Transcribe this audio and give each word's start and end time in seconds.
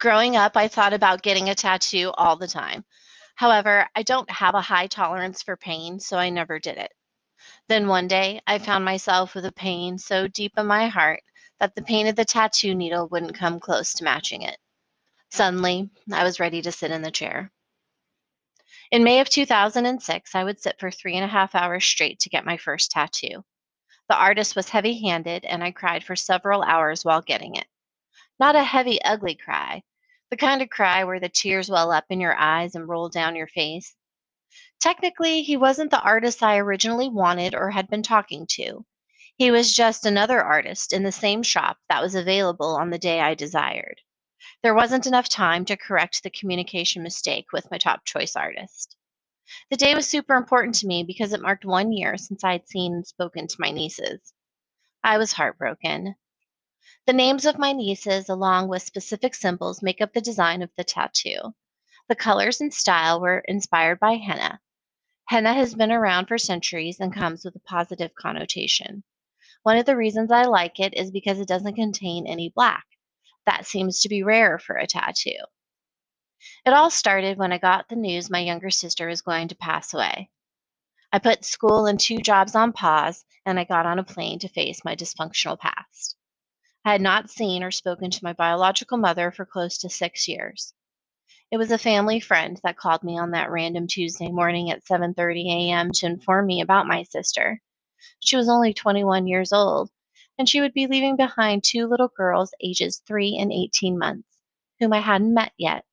Growing 0.00 0.34
up, 0.34 0.56
I 0.56 0.66
thought 0.66 0.94
about 0.94 1.20
getting 1.20 1.50
a 1.50 1.54
tattoo 1.54 2.10
all 2.16 2.34
the 2.34 2.48
time. 2.48 2.86
However, 3.34 3.86
I 3.94 4.02
don't 4.02 4.30
have 4.30 4.54
a 4.54 4.62
high 4.62 4.86
tolerance 4.86 5.42
for 5.42 5.58
pain, 5.58 6.00
so 6.00 6.16
I 6.16 6.30
never 6.30 6.58
did 6.58 6.78
it. 6.78 6.90
Then 7.68 7.86
one 7.86 8.08
day, 8.08 8.40
I 8.46 8.58
found 8.60 8.82
myself 8.82 9.34
with 9.34 9.44
a 9.44 9.52
pain 9.52 9.98
so 9.98 10.26
deep 10.26 10.54
in 10.56 10.66
my 10.66 10.88
heart 10.88 11.22
that 11.58 11.74
the 11.74 11.82
pain 11.82 12.06
of 12.06 12.16
the 12.16 12.24
tattoo 12.24 12.74
needle 12.74 13.08
wouldn't 13.08 13.34
come 13.34 13.60
close 13.60 13.92
to 13.92 14.04
matching 14.04 14.40
it. 14.40 14.56
Suddenly, 15.28 15.90
I 16.10 16.24
was 16.24 16.40
ready 16.40 16.62
to 16.62 16.72
sit 16.72 16.90
in 16.90 17.02
the 17.02 17.10
chair. 17.10 17.52
In 18.90 19.04
May 19.04 19.20
of 19.20 19.28
2006, 19.28 20.34
I 20.34 20.44
would 20.44 20.62
sit 20.62 20.80
for 20.80 20.90
three 20.90 21.16
and 21.16 21.24
a 21.26 21.28
half 21.28 21.54
hours 21.54 21.84
straight 21.84 22.20
to 22.20 22.30
get 22.30 22.46
my 22.46 22.56
first 22.56 22.90
tattoo. 22.90 23.44
The 24.08 24.16
artist 24.16 24.56
was 24.56 24.70
heavy 24.70 24.98
handed, 25.06 25.44
and 25.44 25.62
I 25.62 25.72
cried 25.72 26.04
for 26.04 26.16
several 26.16 26.62
hours 26.62 27.04
while 27.04 27.20
getting 27.20 27.56
it. 27.56 27.66
Not 28.38 28.56
a 28.56 28.64
heavy, 28.64 29.02
ugly 29.02 29.34
cry, 29.34 29.82
the 30.30 30.36
kind 30.36 30.62
of 30.62 30.70
cry 30.70 31.04
where 31.04 31.20
the 31.20 31.28
tears 31.28 31.68
well 31.68 31.90
up 31.90 32.04
in 32.08 32.20
your 32.20 32.36
eyes 32.36 32.74
and 32.74 32.88
roll 32.88 33.08
down 33.08 33.36
your 33.36 33.48
face. 33.48 33.94
Technically, 34.80 35.42
he 35.42 35.56
wasn't 35.56 35.90
the 35.90 36.00
artist 36.00 36.42
I 36.42 36.58
originally 36.58 37.08
wanted 37.08 37.54
or 37.54 37.70
had 37.70 37.88
been 37.88 38.02
talking 38.02 38.46
to. 38.52 38.84
He 39.36 39.50
was 39.50 39.74
just 39.74 40.06
another 40.06 40.42
artist 40.42 40.92
in 40.92 41.02
the 41.02 41.12
same 41.12 41.42
shop 41.42 41.78
that 41.88 42.02
was 42.02 42.14
available 42.14 42.76
on 42.76 42.90
the 42.90 42.98
day 42.98 43.20
I 43.20 43.34
desired. 43.34 44.00
There 44.62 44.74
wasn't 44.74 45.06
enough 45.06 45.28
time 45.28 45.64
to 45.66 45.76
correct 45.76 46.22
the 46.22 46.30
communication 46.30 47.02
mistake 47.02 47.46
with 47.52 47.70
my 47.70 47.78
top 47.78 48.04
choice 48.04 48.36
artist. 48.36 48.96
The 49.70 49.76
day 49.76 49.94
was 49.94 50.06
super 50.06 50.34
important 50.34 50.76
to 50.76 50.86
me 50.86 51.02
because 51.02 51.32
it 51.32 51.40
marked 51.40 51.64
one 51.64 51.92
year 51.92 52.16
since 52.16 52.44
I 52.44 52.52
had 52.52 52.68
seen 52.68 52.92
and 52.94 53.06
spoken 53.06 53.48
to 53.48 53.56
my 53.58 53.70
nieces. 53.70 54.32
I 55.02 55.18
was 55.18 55.32
heartbroken. 55.32 56.14
The 57.10 57.16
names 57.16 57.44
of 57.44 57.58
my 57.58 57.72
nieces, 57.72 58.28
along 58.28 58.68
with 58.68 58.84
specific 58.84 59.34
symbols, 59.34 59.82
make 59.82 60.00
up 60.00 60.12
the 60.12 60.20
design 60.20 60.62
of 60.62 60.70
the 60.76 60.84
tattoo. 60.84 61.56
The 62.06 62.14
colors 62.14 62.60
and 62.60 62.72
style 62.72 63.20
were 63.20 63.40
inspired 63.48 63.98
by 63.98 64.12
henna. 64.12 64.60
Henna 65.24 65.52
has 65.52 65.74
been 65.74 65.90
around 65.90 66.26
for 66.26 66.38
centuries 66.38 67.00
and 67.00 67.12
comes 67.12 67.44
with 67.44 67.56
a 67.56 67.66
positive 67.66 68.14
connotation. 68.14 69.02
One 69.64 69.76
of 69.76 69.86
the 69.86 69.96
reasons 69.96 70.30
I 70.30 70.44
like 70.44 70.78
it 70.78 70.94
is 70.94 71.10
because 71.10 71.40
it 71.40 71.48
doesn't 71.48 71.74
contain 71.74 72.28
any 72.28 72.48
black. 72.48 72.86
That 73.44 73.66
seems 73.66 74.02
to 74.02 74.08
be 74.08 74.22
rare 74.22 74.60
for 74.60 74.76
a 74.76 74.86
tattoo. 74.86 75.42
It 76.64 76.72
all 76.72 76.90
started 76.90 77.38
when 77.38 77.52
I 77.52 77.58
got 77.58 77.88
the 77.88 77.96
news 77.96 78.30
my 78.30 78.38
younger 78.38 78.70
sister 78.70 79.08
was 79.08 79.20
going 79.20 79.48
to 79.48 79.56
pass 79.56 79.92
away. 79.92 80.30
I 81.12 81.18
put 81.18 81.44
school 81.44 81.86
and 81.86 81.98
two 81.98 82.18
jobs 82.18 82.54
on 82.54 82.72
pause, 82.72 83.24
and 83.44 83.58
I 83.58 83.64
got 83.64 83.84
on 83.84 83.98
a 83.98 84.04
plane 84.04 84.38
to 84.38 84.48
face 84.48 84.84
my 84.84 84.94
dysfunctional 84.94 85.58
past. 85.58 86.16
I 86.82 86.92
had 86.92 87.02
not 87.02 87.28
seen 87.28 87.62
or 87.62 87.70
spoken 87.70 88.10
to 88.10 88.24
my 88.24 88.32
biological 88.32 88.96
mother 88.96 89.30
for 89.30 89.44
close 89.44 89.76
to 89.78 89.90
six 89.90 90.26
years. 90.26 90.72
It 91.50 91.58
was 91.58 91.70
a 91.70 91.76
family 91.76 92.20
friend 92.20 92.58
that 92.62 92.78
called 92.78 93.02
me 93.02 93.18
on 93.18 93.32
that 93.32 93.50
random 93.50 93.86
Tuesday 93.86 94.30
morning 94.30 94.70
at 94.70 94.84
7:30 94.84 95.46
a.m. 95.50 95.92
to 95.92 96.06
inform 96.06 96.46
me 96.46 96.62
about 96.62 96.86
my 96.86 97.02
sister. 97.02 97.60
She 98.20 98.36
was 98.36 98.48
only 98.48 98.72
21 98.72 99.26
years 99.26 99.52
old, 99.52 99.90
and 100.38 100.48
she 100.48 100.62
would 100.62 100.72
be 100.72 100.86
leaving 100.86 101.16
behind 101.16 101.64
two 101.64 101.86
little 101.86 102.08
girls 102.08 102.54
ages 102.62 103.02
3 103.06 103.36
and 103.36 103.52
18 103.52 103.98
months, 103.98 104.38
whom 104.78 104.94
I 104.94 105.00
hadn't 105.00 105.34
met 105.34 105.52
yet. 105.58 105.84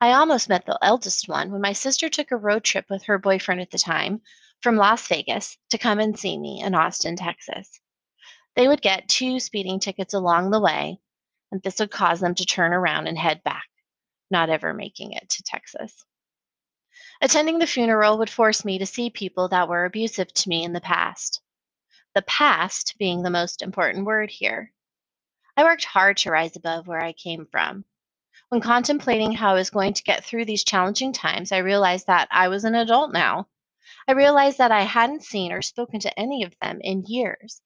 I 0.00 0.12
almost 0.12 0.48
met 0.48 0.66
the 0.66 0.78
eldest 0.82 1.28
one 1.28 1.52
when 1.52 1.60
my 1.60 1.72
sister 1.72 2.08
took 2.08 2.32
a 2.32 2.36
road 2.36 2.64
trip 2.64 2.90
with 2.90 3.04
her 3.04 3.16
boyfriend 3.16 3.60
at 3.60 3.70
the 3.70 3.78
time 3.78 4.22
from 4.60 4.74
Las 4.74 5.06
Vegas 5.06 5.56
to 5.70 5.78
come 5.78 6.00
and 6.00 6.18
see 6.18 6.36
me 6.36 6.60
in 6.62 6.74
Austin, 6.74 7.14
Texas. 7.14 7.80
They 8.56 8.68
would 8.68 8.82
get 8.82 9.08
two 9.08 9.40
speeding 9.40 9.80
tickets 9.80 10.14
along 10.14 10.50
the 10.50 10.60
way, 10.60 11.00
and 11.50 11.60
this 11.62 11.80
would 11.80 11.90
cause 11.90 12.20
them 12.20 12.34
to 12.36 12.46
turn 12.46 12.72
around 12.72 13.08
and 13.08 13.18
head 13.18 13.42
back, 13.42 13.68
not 14.30 14.48
ever 14.48 14.72
making 14.72 15.12
it 15.12 15.28
to 15.30 15.42
Texas. 15.42 16.04
Attending 17.20 17.58
the 17.58 17.66
funeral 17.66 18.18
would 18.18 18.30
force 18.30 18.64
me 18.64 18.78
to 18.78 18.86
see 18.86 19.10
people 19.10 19.48
that 19.48 19.68
were 19.68 19.84
abusive 19.84 20.32
to 20.34 20.48
me 20.48 20.62
in 20.62 20.72
the 20.72 20.80
past. 20.80 21.40
The 22.14 22.22
past 22.22 22.94
being 22.96 23.22
the 23.22 23.30
most 23.30 23.60
important 23.60 24.04
word 24.04 24.30
here. 24.30 24.72
I 25.56 25.64
worked 25.64 25.84
hard 25.84 26.16
to 26.18 26.30
rise 26.30 26.54
above 26.54 26.86
where 26.86 27.02
I 27.02 27.12
came 27.12 27.46
from. 27.46 27.84
When 28.50 28.60
contemplating 28.60 29.32
how 29.32 29.50
I 29.50 29.54
was 29.54 29.70
going 29.70 29.94
to 29.94 30.02
get 30.04 30.24
through 30.24 30.44
these 30.44 30.62
challenging 30.62 31.12
times, 31.12 31.50
I 31.50 31.58
realized 31.58 32.06
that 32.06 32.28
I 32.30 32.48
was 32.48 32.64
an 32.64 32.76
adult 32.76 33.12
now. 33.12 33.48
I 34.06 34.12
realized 34.12 34.58
that 34.58 34.70
I 34.70 34.82
hadn't 34.82 35.24
seen 35.24 35.50
or 35.50 35.62
spoken 35.62 35.98
to 36.00 36.18
any 36.18 36.44
of 36.44 36.54
them 36.60 36.80
in 36.80 37.04
years. 37.06 37.60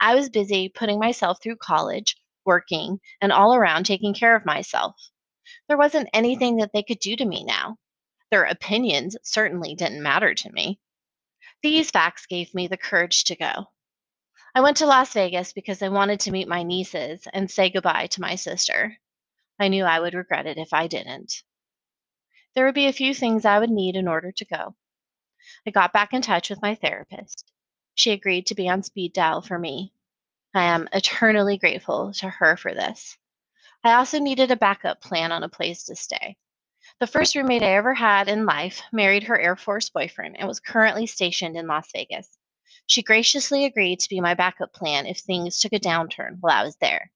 I 0.00 0.14
was 0.14 0.30
busy 0.30 0.68
putting 0.68 0.98
myself 0.98 1.42
through 1.42 1.56
college, 1.56 2.16
working, 2.44 3.00
and 3.20 3.32
all 3.32 3.54
around 3.54 3.84
taking 3.84 4.14
care 4.14 4.36
of 4.36 4.44
myself. 4.44 4.96
There 5.68 5.78
wasn't 5.78 6.06
mm-hmm. 6.06 6.18
anything 6.18 6.56
that 6.56 6.72
they 6.72 6.82
could 6.82 6.98
do 6.98 7.16
to 7.16 7.24
me 7.24 7.44
now. 7.44 7.78
Their 8.30 8.44
opinions 8.44 9.16
certainly 9.22 9.74
didn't 9.74 10.02
matter 10.02 10.34
to 10.34 10.52
me. 10.52 10.80
These 11.62 11.90
facts 11.90 12.26
gave 12.26 12.54
me 12.54 12.66
the 12.66 12.76
courage 12.76 13.24
to 13.24 13.36
go. 13.36 13.66
I 14.54 14.60
went 14.60 14.78
to 14.78 14.86
Las 14.86 15.12
Vegas 15.12 15.52
because 15.52 15.82
I 15.82 15.88
wanted 15.88 16.20
to 16.20 16.30
meet 16.30 16.48
my 16.48 16.62
nieces 16.62 17.26
and 17.32 17.50
say 17.50 17.70
goodbye 17.70 18.08
to 18.08 18.20
my 18.20 18.34
sister. 18.34 18.98
I 19.58 19.68
knew 19.68 19.84
I 19.84 20.00
would 20.00 20.14
regret 20.14 20.46
it 20.46 20.58
if 20.58 20.72
I 20.72 20.86
didn't. 20.86 21.42
There 22.54 22.64
would 22.66 22.74
be 22.74 22.86
a 22.86 22.92
few 22.92 23.14
things 23.14 23.44
I 23.44 23.58
would 23.58 23.70
need 23.70 23.96
in 23.96 24.08
order 24.08 24.32
to 24.32 24.44
go. 24.44 24.74
I 25.66 25.70
got 25.70 25.92
back 25.92 26.12
in 26.12 26.22
touch 26.22 26.50
with 26.50 26.62
my 26.62 26.74
therapist. 26.74 27.51
She 27.94 28.12
agreed 28.12 28.46
to 28.46 28.54
be 28.54 28.68
on 28.68 28.82
speed 28.82 29.12
dial 29.12 29.42
for 29.42 29.58
me. 29.58 29.92
I 30.54 30.64
am 30.64 30.88
eternally 30.92 31.58
grateful 31.58 32.12
to 32.14 32.28
her 32.28 32.56
for 32.56 32.74
this. 32.74 33.16
I 33.84 33.94
also 33.94 34.18
needed 34.18 34.50
a 34.50 34.56
backup 34.56 35.00
plan 35.00 35.32
on 35.32 35.42
a 35.42 35.48
place 35.48 35.84
to 35.84 35.96
stay. 35.96 36.36
The 37.00 37.06
first 37.06 37.34
roommate 37.34 37.62
I 37.62 37.74
ever 37.74 37.94
had 37.94 38.28
in 38.28 38.46
life 38.46 38.82
married 38.92 39.24
her 39.24 39.38
Air 39.38 39.56
Force 39.56 39.88
boyfriend 39.88 40.36
and 40.38 40.46
was 40.46 40.60
currently 40.60 41.06
stationed 41.06 41.56
in 41.56 41.66
Las 41.66 41.88
Vegas. 41.92 42.38
She 42.86 43.02
graciously 43.02 43.64
agreed 43.64 44.00
to 44.00 44.08
be 44.08 44.20
my 44.20 44.34
backup 44.34 44.72
plan 44.72 45.06
if 45.06 45.18
things 45.18 45.58
took 45.58 45.72
a 45.72 45.78
downturn 45.78 46.38
while 46.40 46.60
I 46.60 46.64
was 46.64 46.76
there. 46.76 47.10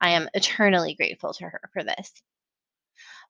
I 0.00 0.10
am 0.10 0.28
eternally 0.34 0.94
grateful 0.94 1.32
to 1.34 1.44
her 1.44 1.70
for 1.72 1.84
this. 1.84 2.12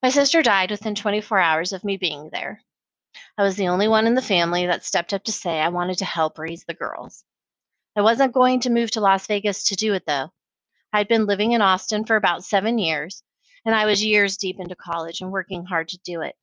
My 0.03 0.11
sister 0.11 0.43
died 0.43 0.71
within 0.71 0.95
24 0.95 1.39
hours 1.39 1.73
of 1.73 1.85
me 1.85 1.97
being 1.97 2.31
there. 2.31 2.63
I 3.41 3.43
was 3.43 3.57
the 3.57 3.69
only 3.69 3.89
one 3.89 4.07
in 4.07 4.15
the 4.15 4.21
family 4.21 4.67
that 4.67 4.85
stepped 4.85 5.15
up 5.15 5.25
to 5.25 5.33
say 5.33 5.61
I 5.61 5.71
wanted 5.71 5.97
to 5.97 6.05
help 6.05 6.39
raise 6.39 6.63
the 6.65 6.75
girls. 6.75 7.25
I 7.97 8.03
wasn't 8.03 8.35
going 8.35 8.61
to 8.61 8.71
move 8.71 8.91
to 8.91 9.01
Las 9.01 9.27
Vegas 9.29 9.65
to 9.69 9.77
do 9.77 9.95
it, 9.95 10.05
though. 10.07 10.31
I'd 10.93 11.09
been 11.09 11.25
living 11.25 11.53
in 11.53 11.63
Austin 11.63 12.05
for 12.05 12.17
about 12.17 12.45
seven 12.45 12.79
years, 12.79 13.23
and 13.65 13.75
I 13.75 13.87
was 13.87 14.05
years 14.05 14.37
deep 14.37 14.57
into 14.61 14.77
college 14.77 15.23
and 15.23 15.33
working 15.33 15.65
hard 15.65 15.89
to 15.89 15.99
do 16.05 16.21
it. 16.21 16.37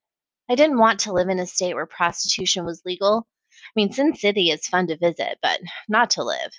I 0.49 0.55
didn't 0.55 0.79
want 0.79 1.01
to 1.01 1.13
live 1.13 1.29
in 1.29 1.37
a 1.37 1.45
state 1.45 1.75
where 1.75 1.85
prostitution 1.85 2.65
was 2.65 2.81
legal. 2.83 3.27
I 3.53 3.71
mean, 3.75 3.93
Sin 3.93 4.15
City 4.15 4.49
is 4.49 4.67
fun 4.67 4.87
to 4.87 4.97
visit, 4.97 5.37
but 5.43 5.59
not 5.87 6.09
to 6.11 6.23
live. 6.23 6.51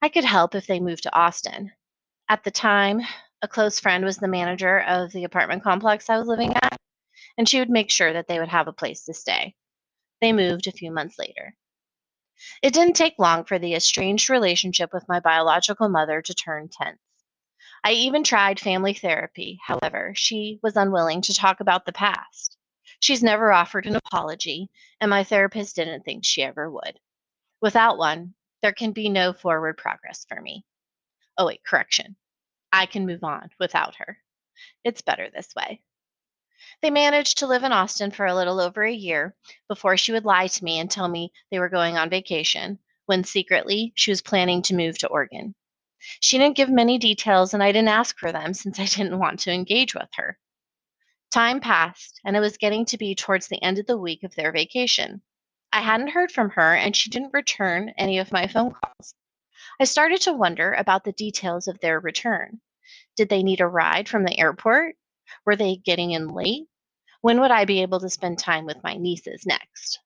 I 0.00 0.08
could 0.08 0.24
help 0.24 0.54
if 0.54 0.66
they 0.66 0.80
moved 0.80 1.02
to 1.02 1.14
Austin. 1.14 1.70
At 2.30 2.44
the 2.44 2.50
time, 2.50 3.02
a 3.42 3.48
close 3.48 3.78
friend 3.78 4.06
was 4.06 4.16
the 4.16 4.26
manager 4.26 4.80
of 4.80 5.12
the 5.12 5.24
apartment 5.24 5.64
complex 5.64 6.08
I 6.08 6.16
was 6.16 6.28
living 6.28 6.54
at, 6.54 6.78
and 7.36 7.48
she 7.48 7.58
would 7.58 7.70
make 7.70 7.90
sure 7.90 8.12
that 8.12 8.28
they 8.28 8.38
would 8.38 8.48
have 8.48 8.68
a 8.68 8.72
place 8.72 9.04
to 9.04 9.14
stay. 9.14 9.54
They 10.20 10.32
moved 10.32 10.66
a 10.66 10.72
few 10.72 10.90
months 10.90 11.18
later. 11.18 11.54
It 12.62 12.74
didn't 12.74 12.94
take 12.94 13.18
long 13.18 13.44
for 13.44 13.58
the 13.58 13.74
estranged 13.74 14.30
relationship 14.30 14.92
with 14.92 15.08
my 15.08 15.20
biological 15.20 15.88
mother 15.88 16.22
to 16.22 16.34
turn 16.34 16.68
tense. 16.68 16.98
I 17.84 17.92
even 17.92 18.22
tried 18.22 18.60
family 18.60 18.94
therapy. 18.94 19.60
However, 19.64 20.12
she 20.14 20.60
was 20.62 20.76
unwilling 20.76 21.22
to 21.22 21.34
talk 21.34 21.60
about 21.60 21.84
the 21.84 21.92
past. 21.92 22.56
She's 23.00 23.22
never 23.22 23.52
offered 23.52 23.86
an 23.86 23.96
apology, 23.96 24.70
and 25.00 25.10
my 25.10 25.24
therapist 25.24 25.74
didn't 25.74 26.04
think 26.04 26.24
she 26.24 26.42
ever 26.42 26.70
would. 26.70 27.00
Without 27.60 27.98
one, 27.98 28.34
there 28.60 28.72
can 28.72 28.92
be 28.92 29.08
no 29.08 29.32
forward 29.32 29.76
progress 29.76 30.24
for 30.28 30.40
me. 30.40 30.64
Oh, 31.36 31.46
wait, 31.46 31.64
correction. 31.64 32.16
I 32.72 32.86
can 32.86 33.06
move 33.06 33.24
on 33.24 33.50
without 33.58 33.96
her. 33.96 34.18
It's 34.84 35.02
better 35.02 35.28
this 35.30 35.54
way. 35.56 35.82
They 36.80 36.90
managed 36.90 37.38
to 37.38 37.46
live 37.46 37.64
in 37.64 37.72
Austin 37.72 38.10
for 38.10 38.26
a 38.26 38.34
little 38.34 38.60
over 38.60 38.84
a 38.84 38.92
year 38.92 39.34
before 39.68 39.96
she 39.96 40.12
would 40.12 40.24
lie 40.24 40.46
to 40.46 40.64
me 40.64 40.78
and 40.78 40.90
tell 40.90 41.08
me 41.08 41.32
they 41.50 41.58
were 41.58 41.68
going 41.68 41.96
on 41.96 42.10
vacation, 42.10 42.78
when 43.06 43.24
secretly 43.24 43.92
she 43.96 44.10
was 44.10 44.22
planning 44.22 44.62
to 44.62 44.74
move 44.74 44.98
to 44.98 45.08
Oregon. 45.08 45.54
She 46.20 46.38
didn't 46.38 46.56
give 46.56 46.68
many 46.68 46.98
details, 46.98 47.54
and 47.54 47.62
I 47.62 47.72
didn't 47.72 47.88
ask 47.88 48.18
for 48.18 48.32
them 48.32 48.54
since 48.54 48.78
I 48.80 48.86
didn't 48.86 49.18
want 49.18 49.40
to 49.40 49.52
engage 49.52 49.94
with 49.94 50.08
her. 50.14 50.38
Time 51.30 51.60
passed, 51.60 52.20
and 52.24 52.36
it 52.36 52.40
was 52.40 52.58
getting 52.58 52.84
to 52.86 52.98
be 52.98 53.14
towards 53.14 53.48
the 53.48 53.62
end 53.62 53.78
of 53.78 53.86
the 53.86 53.96
week 53.96 54.22
of 54.22 54.34
their 54.34 54.52
vacation. 54.52 55.22
I 55.72 55.80
hadn't 55.80 56.08
heard 56.08 56.30
from 56.30 56.50
her, 56.50 56.74
and 56.74 56.94
she 56.94 57.08
didn't 57.08 57.32
return 57.32 57.94
any 57.96 58.18
of 58.18 58.32
my 58.32 58.46
phone 58.46 58.72
calls. 58.72 59.14
I 59.80 59.84
started 59.84 60.20
to 60.22 60.32
wonder 60.32 60.74
about 60.74 61.04
the 61.04 61.12
details 61.12 61.66
of 61.66 61.80
their 61.80 61.98
return. 61.98 62.60
Did 63.16 63.28
they 63.28 63.42
need 63.42 63.60
a 63.60 63.66
ride 63.66 64.08
from 64.08 64.24
the 64.24 64.38
airport? 64.38 64.96
Were 65.44 65.56
they 65.56 65.76
getting 65.76 66.12
in 66.12 66.28
late? 66.28 66.66
When 67.20 67.40
would 67.40 67.50
I 67.50 67.64
be 67.64 67.82
able 67.82 68.00
to 68.00 68.10
spend 68.10 68.38
time 68.38 68.64
with 68.64 68.82
my 68.82 68.94
nieces 68.94 69.46
next? 69.46 70.00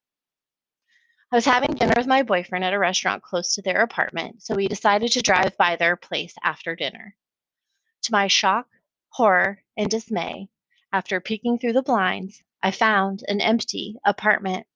I 1.31 1.35
was 1.35 1.45
having 1.45 1.75
dinner 1.75 1.93
with 1.97 2.07
my 2.07 2.23
boyfriend 2.23 2.63
at 2.63 2.73
a 2.73 2.79
restaurant 2.79 3.21
close 3.21 3.55
to 3.55 3.61
their 3.61 3.81
apartment, 3.81 4.41
so 4.43 4.55
we 4.55 4.67
decided 4.67 5.11
to 5.11 5.21
drive 5.21 5.57
by 5.57 5.75
their 5.75 5.95
place 5.95 6.33
after 6.43 6.75
dinner. 6.75 7.15
To 8.03 8.11
my 8.11 8.27
shock, 8.27 8.67
horror, 9.09 9.61
and 9.75 9.89
dismay, 9.89 10.49
after 10.93 11.19
peeking 11.19 11.59
through 11.59 11.73
the 11.73 11.81
blinds, 11.81 12.41
I 12.63 12.71
found 12.71 13.23
an 13.27 13.41
empty 13.41 13.97
apartment. 14.05 14.67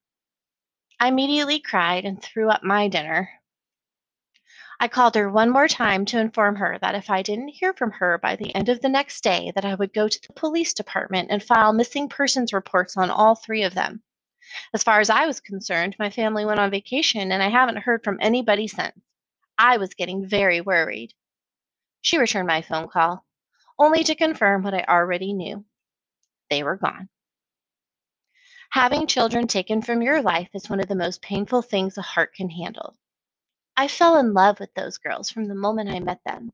I 0.99 1.07
immediately 1.07 1.59
cried 1.59 2.05
and 2.05 2.21
threw 2.21 2.49
up 2.49 2.63
my 2.63 2.89
dinner. 2.89 3.40
I 4.83 4.87
called 4.87 5.13
her 5.13 5.29
one 5.29 5.51
more 5.51 5.67
time 5.67 6.05
to 6.05 6.19
inform 6.19 6.55
her 6.55 6.79
that 6.81 6.95
if 6.95 7.11
I 7.11 7.21
didn't 7.21 7.49
hear 7.49 7.71
from 7.71 7.91
her 7.91 8.17
by 8.17 8.35
the 8.35 8.55
end 8.55 8.67
of 8.67 8.81
the 8.81 8.89
next 8.89 9.21
day, 9.21 9.51
that 9.53 9.63
I 9.63 9.75
would 9.75 9.93
go 9.93 10.07
to 10.07 10.21
the 10.23 10.33
police 10.33 10.73
department 10.73 11.29
and 11.29 11.43
file 11.43 11.71
missing 11.71 12.09
persons 12.09 12.51
reports 12.51 12.97
on 12.97 13.11
all 13.11 13.35
three 13.35 13.61
of 13.61 13.75
them. 13.75 14.01
As 14.73 14.81
far 14.81 14.99
as 14.99 15.11
I 15.11 15.27
was 15.27 15.39
concerned, 15.39 15.95
my 15.99 16.09
family 16.09 16.45
went 16.45 16.59
on 16.59 16.71
vacation 16.71 17.31
and 17.31 17.43
I 17.43 17.49
haven't 17.49 17.83
heard 17.83 18.03
from 18.03 18.17
anybody 18.19 18.67
since. 18.67 18.99
I 19.55 19.77
was 19.77 19.93
getting 19.93 20.25
very 20.25 20.61
worried. 20.61 21.13
She 22.01 22.17
returned 22.17 22.47
my 22.47 22.63
phone 22.63 22.87
call, 22.87 23.23
only 23.77 24.03
to 24.05 24.15
confirm 24.15 24.63
what 24.63 24.73
I 24.73 24.83
already 24.89 25.33
knew. 25.33 25.63
They 26.49 26.63
were 26.63 26.77
gone. 26.77 27.07
Having 28.71 29.05
children 29.05 29.45
taken 29.45 29.83
from 29.83 30.01
your 30.01 30.23
life 30.23 30.49
is 30.55 30.71
one 30.71 30.79
of 30.79 30.87
the 30.87 30.95
most 30.95 31.21
painful 31.21 31.61
things 31.61 31.99
a 31.99 32.01
heart 32.01 32.33
can 32.33 32.49
handle. 32.49 32.95
I 33.77 33.87
fell 33.87 34.17
in 34.17 34.33
love 34.33 34.59
with 34.59 34.73
those 34.73 34.97
girls 34.97 35.29
from 35.29 35.47
the 35.47 35.55
moment 35.55 35.89
I 35.89 35.99
met 35.99 36.19
them. 36.25 36.51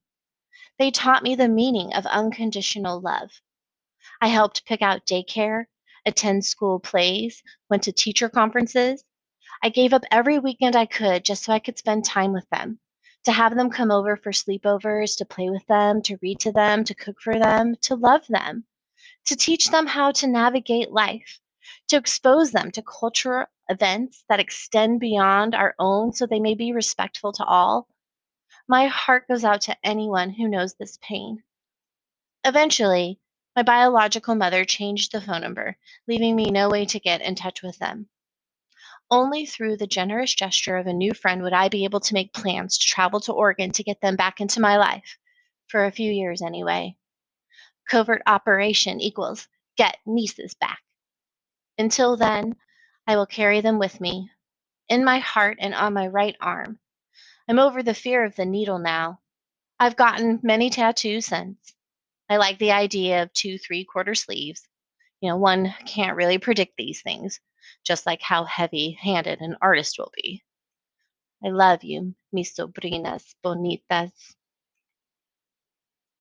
They 0.77 0.91
taught 0.91 1.23
me 1.23 1.35
the 1.35 1.47
meaning 1.47 1.93
of 1.93 2.05
unconditional 2.05 2.99
love. 3.01 3.41
I 4.21 4.27
helped 4.27 4.65
pick 4.65 4.81
out 4.81 5.05
daycare, 5.05 5.65
attend 6.05 6.45
school 6.45 6.79
plays, 6.79 7.41
went 7.69 7.83
to 7.83 7.91
teacher 7.91 8.29
conferences. 8.29 9.03
I 9.63 9.69
gave 9.69 9.93
up 9.93 10.03
every 10.11 10.37
weekend 10.37 10.75
I 10.75 10.85
could 10.85 11.25
just 11.25 11.43
so 11.43 11.53
I 11.53 11.59
could 11.59 11.77
spend 11.77 12.05
time 12.05 12.33
with 12.33 12.47
them, 12.49 12.79
to 13.25 13.31
have 13.31 13.55
them 13.55 13.71
come 13.71 13.91
over 13.91 14.15
for 14.15 14.31
sleepovers, 14.31 15.17
to 15.17 15.25
play 15.25 15.49
with 15.49 15.65
them, 15.65 16.01
to 16.03 16.17
read 16.21 16.39
to 16.41 16.51
them, 16.51 16.83
to 16.83 16.95
cook 16.95 17.19
for 17.19 17.39
them, 17.39 17.75
to 17.81 17.95
love 17.95 18.25
them, 18.27 18.65
to 19.25 19.35
teach 19.35 19.69
them 19.69 19.87
how 19.87 20.11
to 20.11 20.27
navigate 20.27 20.91
life, 20.91 21.39
to 21.87 21.97
expose 21.97 22.51
them 22.51 22.71
to 22.71 22.83
cultural 22.83 23.47
events 23.69 24.23
that 24.29 24.39
extend 24.39 24.99
beyond 24.99 25.55
our 25.55 25.75
own 25.79 26.13
so 26.13 26.25
they 26.25 26.39
may 26.39 26.55
be 26.55 26.71
respectful 26.71 27.31
to 27.33 27.43
all. 27.45 27.87
My 28.67 28.87
heart 28.87 29.27
goes 29.27 29.43
out 29.43 29.61
to 29.61 29.77
anyone 29.83 30.29
who 30.29 30.47
knows 30.47 30.73
this 30.73 30.97
pain. 31.01 31.43
Eventually, 32.43 33.19
my 33.55 33.63
biological 33.63 34.35
mother 34.35 34.65
changed 34.65 35.11
the 35.11 35.21
phone 35.21 35.41
number, 35.41 35.77
leaving 36.07 36.35
me 36.35 36.45
no 36.51 36.69
way 36.69 36.85
to 36.85 36.99
get 36.99 37.21
in 37.21 37.35
touch 37.35 37.63
with 37.63 37.77
them. 37.79 38.07
Only 39.09 39.45
through 39.45 39.77
the 39.77 39.87
generous 39.87 40.33
gesture 40.33 40.77
of 40.77 40.85
a 40.85 40.93
new 40.93 41.13
friend 41.13 41.41
would 41.41 41.53
I 41.53 41.69
be 41.69 41.85
able 41.85 42.01
to 42.01 42.13
make 42.13 42.33
plans 42.33 42.77
to 42.77 42.85
travel 42.85 43.19
to 43.21 43.31
Oregon 43.33 43.71
to 43.71 43.83
get 43.83 44.01
them 44.01 44.15
back 44.15 44.41
into 44.41 44.59
my 44.59 44.77
life, 44.77 45.17
for 45.67 45.85
a 45.85 45.91
few 45.91 46.11
years 46.11 46.41
anyway. 46.41 46.97
Covert 47.89 48.21
operation 48.27 48.99
equals 48.99 49.47
get 49.77 49.97
nieces 50.05 50.53
back. 50.55 50.79
Until 51.77 52.17
then, 52.17 52.55
I 53.07 53.15
will 53.15 53.25
carry 53.25 53.61
them 53.61 53.79
with 53.79 54.01
me, 54.01 54.29
in 54.89 55.05
my 55.05 55.19
heart 55.19 55.57
and 55.61 55.73
on 55.73 55.93
my 55.93 56.07
right 56.07 56.35
arm. 56.41 56.79
I'm 57.47 57.57
over 57.57 57.81
the 57.81 57.93
fear 57.93 58.25
of 58.25 58.35
the 58.35 58.45
needle 58.45 58.79
now. 58.79 59.21
I've 59.79 59.95
gotten 59.95 60.41
many 60.43 60.69
tattoos 60.69 61.27
since. 61.27 61.73
I 62.29 62.35
like 62.35 62.59
the 62.59 62.73
idea 62.73 63.23
of 63.23 63.31
two 63.31 63.57
three 63.57 63.85
quarter 63.85 64.13
sleeves. 64.13 64.67
You 65.21 65.29
know, 65.29 65.37
one 65.37 65.73
can't 65.85 66.17
really 66.17 66.37
predict 66.37 66.75
these 66.77 67.01
things, 67.01 67.39
just 67.85 68.05
like 68.05 68.21
how 68.21 68.43
heavy 68.43 68.97
handed 69.01 69.39
an 69.39 69.55
artist 69.61 69.97
will 69.97 70.11
be. 70.13 70.43
I 71.45 71.49
love 71.49 71.83
you, 71.83 72.13
mis 72.33 72.53
sobrinas 72.53 73.35
bonitas. 73.43 74.11